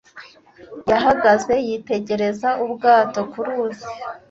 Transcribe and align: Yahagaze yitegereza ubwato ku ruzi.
Yahagaze 0.89 1.53
yitegereza 1.67 2.49
ubwato 2.63 3.19
ku 3.31 3.39
ruzi. 3.45 3.87